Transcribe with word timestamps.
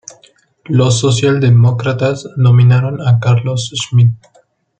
Los 0.65 0.99
social-demócratas 0.99 2.25
nominaron 2.35 3.07
a 3.07 3.19
Carlo 3.19 3.53
Schmid. 3.55 4.13